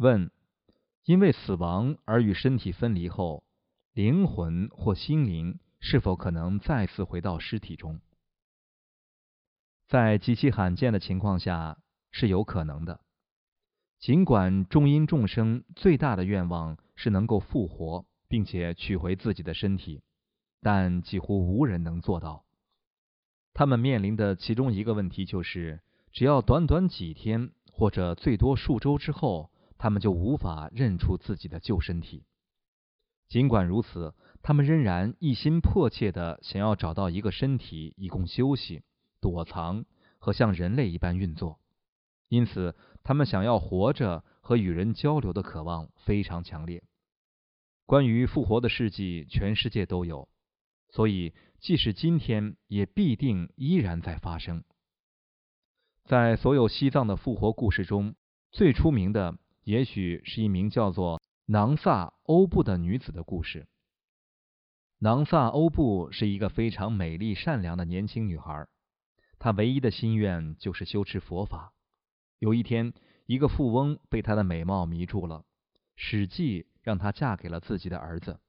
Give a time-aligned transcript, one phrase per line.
[0.00, 0.30] 问：
[1.04, 3.44] 因为死亡而与身体分离后，
[3.92, 8.00] 灵魂或心灵是否可能再次回到尸体中？
[9.88, 11.76] 在极其罕见的情况下
[12.10, 13.02] 是有可能的。
[13.98, 20.02] 尽管众因众生最大的愿望是能够复活，并且取回自己的身体，
[20.62, 22.46] 但几乎无人能做到。
[23.52, 29.49] 他们面临的其中一个问题就是，只要短短几天或者最多数周之后，
[29.80, 32.26] 他们就无法认出自己的旧身体。
[33.28, 38.82] 尽管如此，他们仍然一心迫切地想要找到一个身体，以供休息、
[39.22, 39.86] 躲藏
[40.18, 41.58] 和像人类一般运作。
[42.28, 46.84] 因此，他们想要活着和与人交流的渴望非常强烈。
[47.86, 50.28] 关于复活的事迹，全世界都有，
[50.90, 54.62] 所以即使今天，也必定依然在发生。
[56.04, 58.14] 在所有西藏的复活故事中，
[58.50, 63.66] 最出名的也许是一名叫做囊萨欧布的女子的故事。
[64.98, 68.66] 囊萨欧布是一个非常美丽善良的年轻女孩，
[69.38, 71.72] 她唯一的心愿就是修持佛法。
[72.38, 72.92] 有一天，
[73.26, 75.44] 一个富翁被她的美貌迷住了，
[75.96, 78.40] 史记让她嫁给了自己的儿子。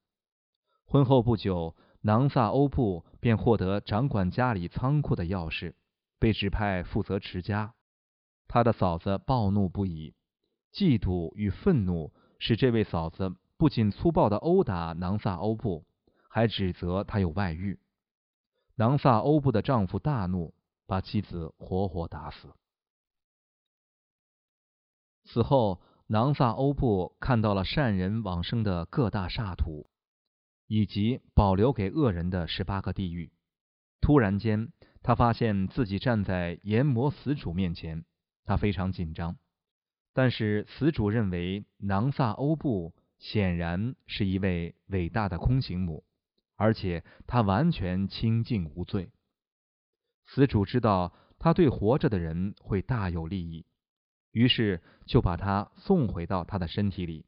[0.84, 5.74] 婚后不久，囊萨欧布便获得掌管家里仓库的钥匙，
[6.18, 7.74] 被指派负责持家。
[8.46, 10.14] 他的嫂子暴怒不已，
[10.72, 15.84] 嫉妒与愤怒使这位嫂子不仅粗暴地殴打囊萨欧布，
[16.28, 17.78] 还指责他有外遇。
[18.74, 20.54] 囊萨欧布的丈夫大怒，
[20.86, 22.48] 把妻子活活打死。
[25.24, 29.88] 此后，囊萨欧布看到了善人往生的各大刹土，
[30.66, 33.30] 以及保留给恶人的十八个地狱。
[34.00, 38.04] 突然间，他发现自己站在阎魔死主面前，
[38.44, 39.36] 他非常紧张。
[40.12, 46.04] 但是死主认为囊萨欧布显然是一位伟大的空行母，
[46.56, 49.10] 而且他完全清净无罪。
[50.26, 53.64] 死主知道他对活着的人会大有利益。
[54.32, 57.26] 于是就把他送回到他的身体里。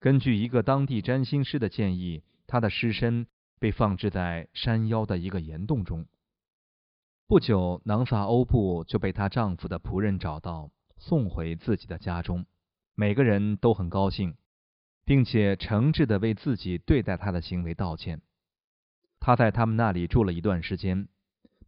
[0.00, 3.26] 根据一个当地占星师的建议，他的尸身
[3.58, 6.04] 被放置在山腰的一个岩洞中。
[7.26, 10.70] 不久，囊萨欧布就被她丈夫的仆人找到，
[11.06, 12.46] 送回自己的家中。
[12.94, 14.36] 每个人都很高兴，
[15.04, 18.22] 并且诚挚地为自己对待他的行为道歉。
[19.20, 21.08] 他在他们那里住了一段时间，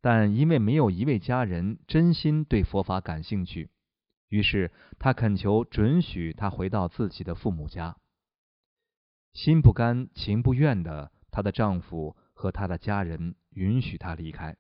[0.01, 3.69] 但因为没有一位家人真心对佛法感兴趣。
[4.29, 7.99] 于是，他恳求准许他回到自己的父母家。
[9.35, 14.57] 心不甘情不愿的，她的丈夫和她的家人允许她离开。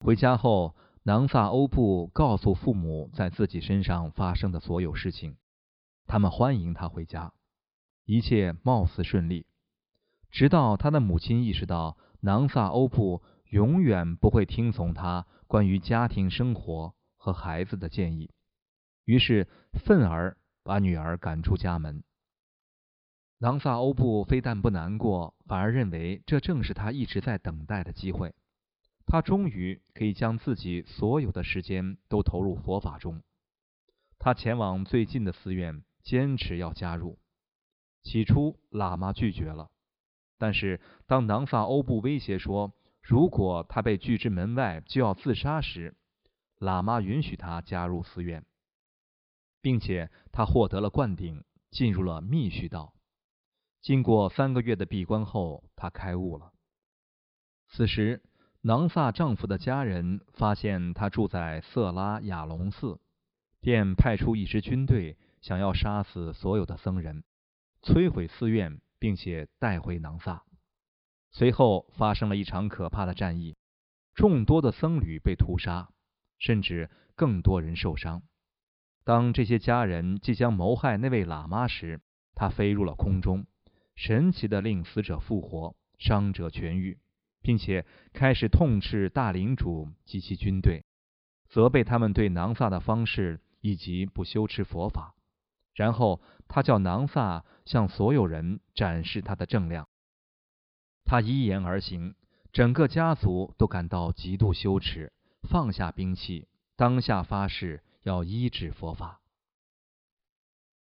[0.00, 5.36] 回家后，囊萨欧布告诉父母在自己身上发生的所有事情，
[6.06, 7.32] 他们欢迎他回家，
[8.04, 9.46] 一切貌似顺利。
[10.30, 16.94] 直到他的母亲意识到囊萨欧布永远不会听从他关于家庭生活。
[17.22, 18.30] 和孩子的建议，
[19.04, 22.02] 于是愤而把女儿赶出家门。
[23.36, 28.34] 囊萨欧布非但不难过，反而认为这正是他一直在等待的机会。
[29.10, 33.24] 他终于可以将自己所有的时间都投入佛法中。
[34.20, 37.18] 他前往最近的寺院，坚持要加入。
[38.04, 39.72] 起初，喇嘛拒绝了，
[40.38, 42.72] 但是当囊萨欧布威胁说，
[43.02, 45.96] 如果他被拒之门外，就要自杀时，
[46.60, 48.46] 喇嘛允许他加入寺院，
[49.60, 52.94] 并且他获得了灌顶，进入了密续道。
[53.80, 56.52] 经过三个月的闭关后，他开悟了。
[57.68, 58.22] 此时，
[58.62, 63.00] 囊萨丈夫的家人发现他住在色拉雅龙寺，
[63.60, 67.24] 便派出一支军队，想要杀死所有的僧人，
[67.82, 70.44] 摧毁寺院，并且带回囊萨。
[71.30, 73.56] 随后发生了一场可怕的战役，
[74.14, 75.88] 众多的僧侣被屠杀。
[76.40, 78.22] 甚至更多人受伤。
[79.04, 82.00] 当这些家人即将谋害那位喇嘛时，
[82.34, 83.44] 他飞入了空中，
[83.94, 86.98] 神奇的令死者复活，伤者痊愈，
[87.42, 90.84] 并且开始痛斥大领主及其军队，
[91.48, 95.14] 责备他们对囊萨的方式以及不修持佛法。
[95.74, 99.88] 然后他叫囊萨向所有人展示他的正量。
[101.04, 102.14] 他依言而行，
[102.52, 105.12] 整个家族都感到极度羞耻。
[105.48, 109.22] 放下兵器，当下发誓要医治佛法。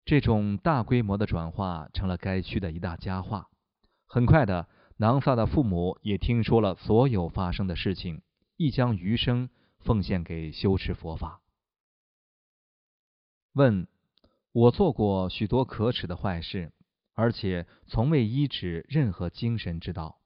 [0.05, 3.47] 这种大规模的转化成了该区的一大佳话。
[4.07, 4.67] 很快的，
[5.01, 8.21] 囊萨的父母也听说了所有发生的事情，
[8.57, 9.49] 亦将余生
[9.79, 11.41] 奉献给修持佛法。
[13.53, 13.87] 问：
[14.51, 16.73] 我做过许多可耻的坏事，
[17.13, 20.19] 而且从未医治任何精神之道。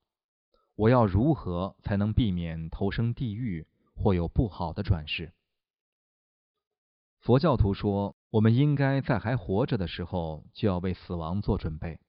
[0.74, 5.34] 我要如何才能避免投生地狱或有不好的转世？
[7.20, 12.00] 佛教徒说，我们应该在还活着的时候就要为死亡做准备。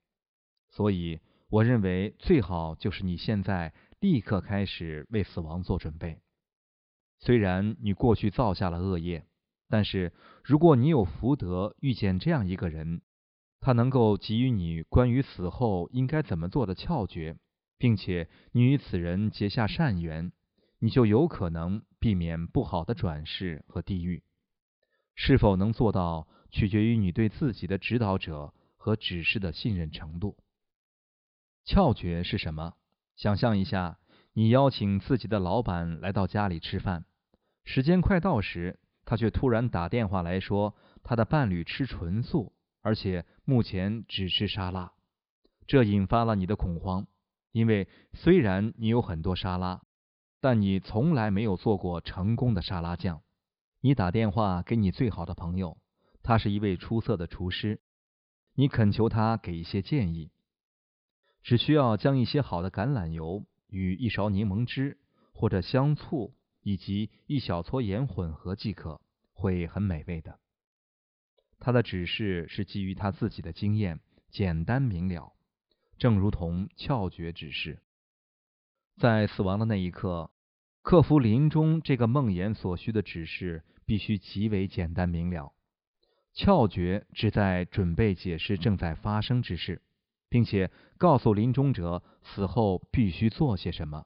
[0.70, 1.20] 所以，
[1.54, 6.18] 我认为最好就是你现在立刻开始为死亡做准备。
[7.20, 9.24] 虽然你过去造下了恶业，
[9.68, 10.12] 但是
[10.42, 13.02] 如果你有福德遇见这样一个人，
[13.60, 17.36] 他能够给予你关于死后应该怎么做的窍诀，
[17.78, 20.32] 并且你与此人结下善缘，
[20.80, 24.24] 你就有可能避免不好的转世和地狱。
[25.14, 30.36] 是否能做到，取决于你对自己的指导者和指示的信任程度。
[31.66, 32.74] 窍诀是什么？
[33.16, 33.98] 想象一下，
[34.32, 37.06] 你邀请自己的老板来到家里吃饭，
[37.64, 42.52] 时间快到时，他却突然打电话来说，他的伴侣吃纯素，
[42.82, 44.92] 而且目前只吃沙拉。
[45.66, 47.06] 这引发了你的恐慌，
[47.52, 49.80] 因为虽然你有很多沙拉，
[50.40, 53.22] 但你从来没有做过成功的沙拉酱。
[53.80, 55.78] 你打电话给你最好的朋友，
[56.22, 57.80] 他是一位出色的厨师，
[58.54, 60.30] 你恳求他给一些建议。
[61.44, 64.98] 只需要将一些好的橄榄油与一勺柠檬汁
[65.32, 69.02] 或者香醋以及一小撮盐混合即可，
[69.34, 70.40] 会很美味的。
[71.60, 74.00] 他的指示是基于他自己的经验，
[74.30, 75.34] 简单明了，
[75.98, 77.78] 正如同窍诀指示。
[78.96, 80.30] 在死亡的那一刻，
[80.80, 85.52] 克服临终这个梦魇所需的指示必须极为简单明了。
[86.34, 89.82] 窍诀旨在准备解释正在发生之事。
[90.34, 94.04] 并且告诉临终者死后必须做些什么。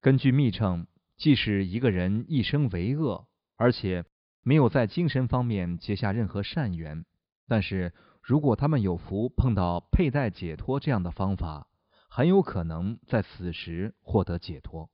[0.00, 0.86] 根据密称，
[1.16, 3.26] 即使一个人一生为恶，
[3.56, 4.04] 而且
[4.44, 7.04] 没有在精神方面结下任何善缘，
[7.48, 7.92] 但是
[8.22, 11.66] 如果他们有福碰到佩戴解脱这样的方法，
[12.08, 14.90] 很有可能在死时获得解脱。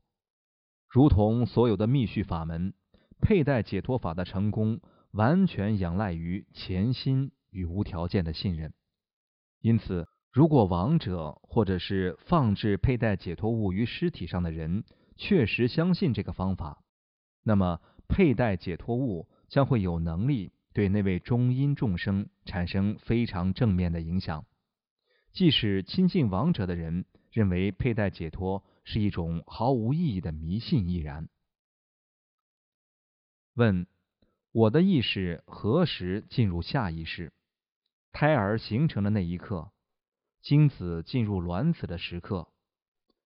[0.88, 2.72] 如同所有的密续法门，
[3.20, 4.80] 佩戴解脱法的成功
[5.10, 8.72] 完全仰赖于潜心与无条件的信任。
[9.66, 14.84] 因此，如果亡者或者是放置佩戴解脱物于尸体上的人
[15.16, 16.84] 确实相信这个方法，
[17.42, 24.46] 那么佩戴解脱物将会有能力对那位中阴众生产生非常正面的影响。
[25.32, 31.28] 即使亲近亡者的人认为佩戴解脱是一种毫无意义的迷信亦然。
[33.54, 33.88] 问：
[34.52, 37.32] 我的意识何时进入下意识？
[38.18, 39.72] 胎儿形成的那一刻，
[40.40, 42.48] 精子进入卵子的时刻，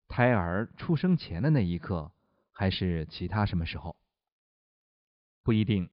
[0.08, 2.10] 胎儿出生前的那一刻，
[2.50, 3.96] 还是其他什么时候？
[5.44, 5.90] 不一定。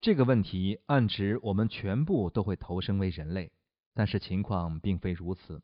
[0.00, 3.52] 这个问题暗指我们全部都会投生为人类，
[3.94, 5.62] 但是情况并非如此。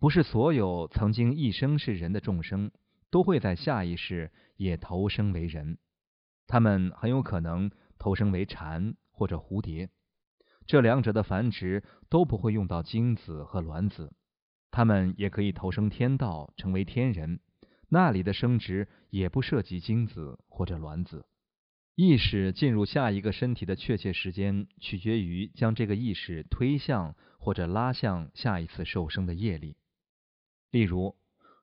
[0.00, 2.72] 不是所有曾经一生是人的众生
[3.10, 5.78] 都会在下一世也投生为人，
[6.48, 9.88] 他们很有可能投生为蝉或者蝴蝶。
[10.66, 14.14] 这两者的繁殖都不会用到精子和卵子，
[14.70, 17.40] 它们也可以投生天道，成为天人，
[17.90, 21.26] 那里的生殖也不涉及精子或者卵子。
[21.96, 29.76] 意识进入下一个身体的确切时间，取决于将这个意识推向或者拉向下一次受生的业力。
[30.70, 31.14] 例如，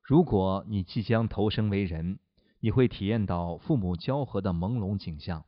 [0.03, 2.19] 如果你即将投生为人，
[2.59, 5.45] 你会体验到父母交合的朦胧景象，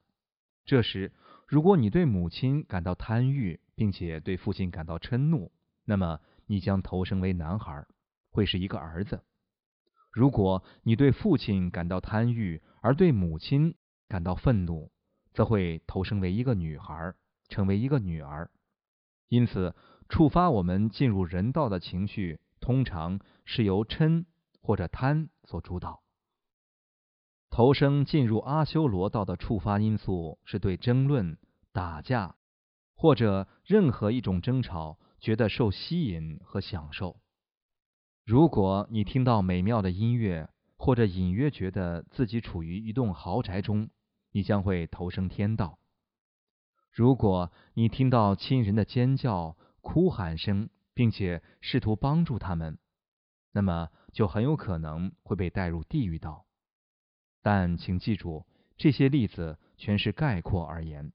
[0.66, 1.12] 这时。
[1.54, 5.52] 如果你对母亲感到贪欲，并且对父亲感到嗔怒，
[5.86, 7.86] 那么你将投生为男孩，
[8.32, 9.18] 会是一个儿子；
[10.12, 13.76] 如果你对父亲感到贪欲，而对母亲
[14.08, 14.92] 感到愤怒，
[15.32, 17.14] 则会投生为一个女孩，
[17.50, 18.50] 成为一个女儿。
[19.30, 19.76] 因此，
[20.10, 24.26] 触发我们进入人道的情绪，通常是由嗔
[24.60, 26.03] 或者贪所主导。
[27.56, 31.38] 投生进入阿修罗道的触发因素是对争论、
[31.72, 32.36] 打架
[32.96, 37.20] 或者任何一种争吵觉得受吸引和享受。
[38.26, 43.88] 如果你听到美妙的音乐，或者隐约觉得自己处于一栋豪宅中，
[44.32, 45.78] 你将会投生天道。
[46.92, 52.80] 如果你听到亲人的尖叫、哭喊声，并且试图帮助他们，
[53.52, 56.48] 那么就很有可能会被带入地狱道。
[57.44, 58.46] 但请记住，
[58.78, 61.12] 这些例子全是概括而言。